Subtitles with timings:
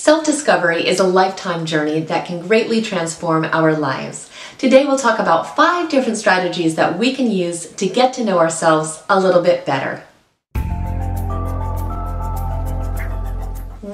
[0.00, 4.30] Self discovery is a lifetime journey that can greatly transform our lives.
[4.56, 8.38] Today, we'll talk about five different strategies that we can use to get to know
[8.38, 10.02] ourselves a little bit better.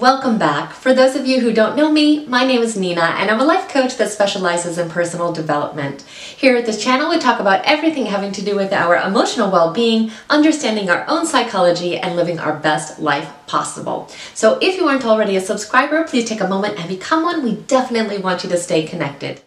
[0.00, 0.74] Welcome back.
[0.74, 3.44] For those of you who don't know me, my name is Nina and I'm a
[3.46, 6.02] life coach that specializes in personal development.
[6.02, 10.10] Here at this channel, we talk about everything having to do with our emotional well-being,
[10.28, 14.10] understanding our own psychology, and living our best life possible.
[14.34, 17.42] So if you aren't already a subscriber, please take a moment and become one.
[17.42, 19.40] We definitely want you to stay connected.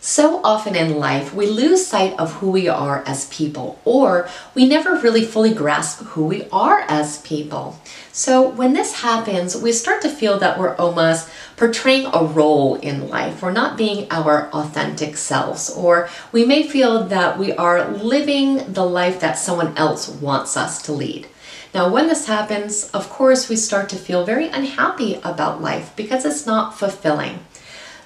[0.00, 4.64] So often in life, we lose sight of who we are as people, or we
[4.64, 7.80] never really fully grasp who we are as people.
[8.12, 13.08] So when this happens, we start to feel that we're almost portraying a role in
[13.08, 13.42] life.
[13.42, 18.86] We're not being our authentic selves, or we may feel that we are living the
[18.86, 21.26] life that someone else wants us to lead.
[21.74, 26.24] Now, when this happens, of course, we start to feel very unhappy about life because
[26.24, 27.40] it's not fulfilling.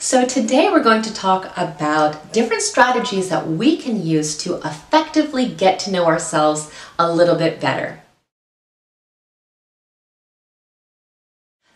[0.02, 5.46] So today we're going to talk about different strategies that we can use to effectively
[5.46, 8.02] get to know ourselves a little bit better.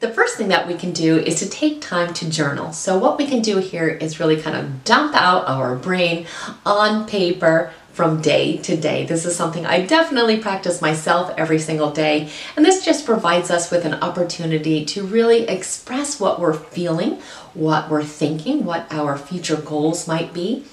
[0.01, 2.73] The first thing that we can do is to take time to journal.
[2.73, 6.27] So what we can do here is really kind of dump out our brain
[6.67, 9.07] on paper from day to day.
[9.07, 12.29] This is something I definitely practice myself every single day.
[12.55, 17.23] And this just provides us with an opportunity to really express what we're feeling,
[17.57, 20.65] what we're thinking, what our future goals might be.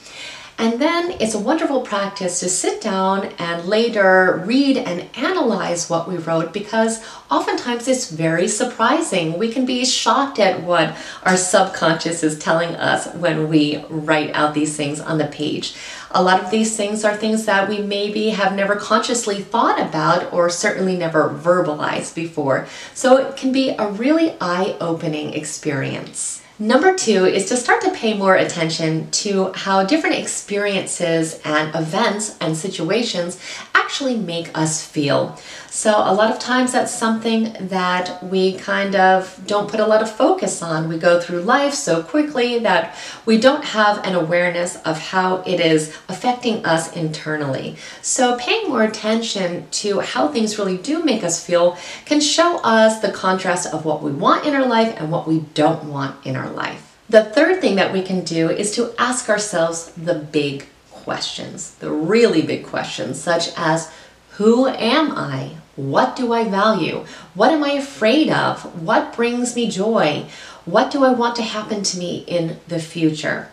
[0.60, 6.08] And then it's a wonderful practice to sit down and later read and analyze what
[6.08, 9.40] we wrote because oftentimes it's very surprising.
[9.40, 14.54] We can be shocked at what our subconscious is telling us when we write out
[14.54, 15.76] these things on the page.
[16.12, 20.32] A lot of these things are things that we maybe have never consciously thought about
[20.32, 22.68] or certainly never verbalized before.
[22.94, 26.44] So it can be a really eye opening experience.
[26.60, 32.38] Number two is to start to pay more attention to how different experiences and events
[32.40, 33.40] and situations
[33.84, 35.38] actually make us feel.
[35.70, 40.02] So, a lot of times that's something that we kind of don't put a lot
[40.02, 40.88] of focus on.
[40.88, 42.96] We go through life so quickly that
[43.26, 47.76] we don't have an awareness of how it is affecting us internally.
[48.02, 53.00] So, paying more attention to how things really do make us feel can show us
[53.00, 56.36] the contrast of what we want in our life and what we don't want in
[56.36, 56.96] our life.
[57.10, 60.68] The third thing that we can do is to ask ourselves the big
[61.04, 63.92] questions, the really big questions, such as
[64.32, 65.58] who am I?
[65.76, 67.06] What do I value?
[67.34, 68.82] What am I afraid of?
[68.82, 70.26] What brings me joy?
[70.66, 73.50] What do I want to happen to me in the future?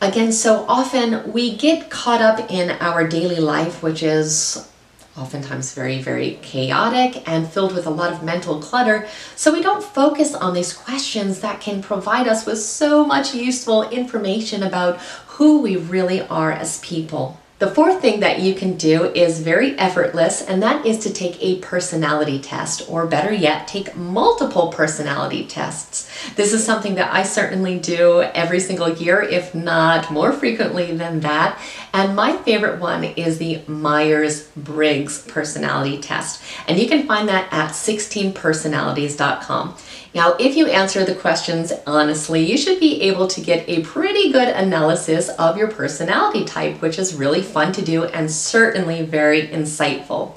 [0.00, 4.68] Again, so often we get caught up in our daily life, which is
[5.16, 9.06] oftentimes very, very chaotic and filled with a lot of mental clutter.
[9.36, 13.88] So we don't focus on these questions that can provide us with so much useful
[13.90, 14.98] information about
[15.36, 17.38] who we really are as people.
[17.58, 21.40] The fourth thing that you can do is very effortless, and that is to take
[21.40, 26.10] a personality test, or better yet, take multiple personality tests.
[26.34, 31.20] This is something that I certainly do every single year, if not more frequently than
[31.20, 31.56] that.
[31.94, 36.42] And my favorite one is the Myers Briggs personality test.
[36.66, 39.76] And you can find that at 16personalities.com.
[40.14, 44.30] Now, if you answer the questions honestly, you should be able to get a pretty
[44.30, 49.48] good analysis of your personality type, which is really fun to do and certainly very
[49.48, 50.36] insightful.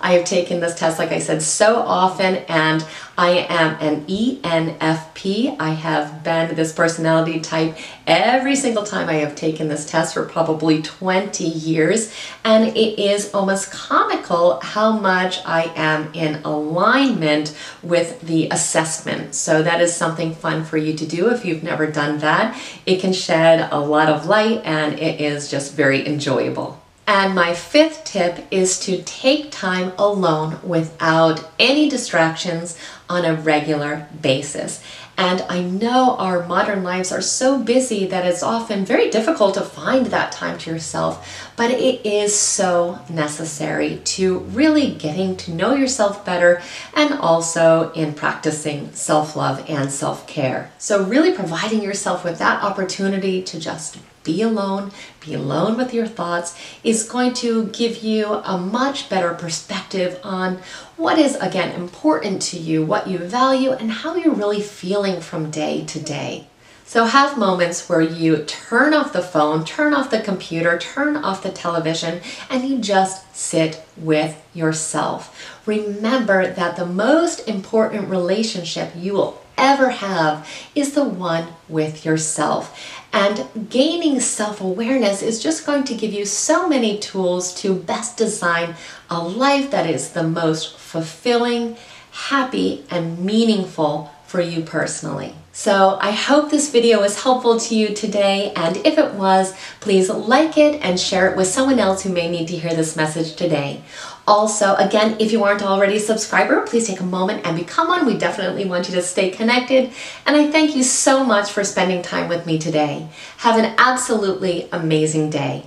[0.00, 2.84] I have taken this test, like I said, so often, and
[3.18, 5.56] I am an ENFP.
[5.58, 10.24] I have been this personality type every single time I have taken this test for
[10.24, 12.14] probably 20 years,
[12.44, 19.34] and it is almost comical how much I am in alignment with the assessment.
[19.34, 22.60] So that is something fun for you to do if you've never done that.
[22.84, 26.80] It can shed a lot of light and it is just very enjoyable.
[27.06, 32.76] And my fifth tip is to take time alone without any distractions
[33.08, 34.82] on a regular basis.
[35.18, 39.62] And I know our modern lives are so busy that it's often very difficult to
[39.62, 45.74] find that time to yourself, but it is so necessary to really getting to know
[45.74, 46.60] yourself better
[46.94, 50.70] and also in practicing self love and self care.
[50.76, 54.90] So, really providing yourself with that opportunity to just be alone,
[55.24, 60.58] be alone with your thoughts, is going to give you a much better perspective on
[60.98, 65.50] what is, again, important to you, what you value, and how you're really feeling from
[65.50, 66.46] day to day.
[66.88, 71.42] So have moments where you turn off the phone, turn off the computer, turn off
[71.42, 75.58] the television, and you just sit with yourself.
[75.66, 82.94] Remember that the most important relationship you will ever have is the one with yourself.
[83.12, 88.16] And gaining self awareness is just going to give you so many tools to best
[88.16, 88.74] design
[89.08, 91.76] a life that is the most fulfilling,
[92.10, 95.34] happy, and meaningful for you personally.
[95.56, 100.10] So I hope this video was helpful to you today and if it was, please
[100.10, 103.36] like it and share it with someone else who may need to hear this message
[103.36, 103.80] today.
[104.28, 108.04] Also, again, if you aren't already a subscriber, please take a moment and become one.
[108.04, 109.92] We definitely want you to stay connected.
[110.26, 113.08] And I thank you so much for spending time with me today.
[113.38, 115.64] Have an absolutely amazing day.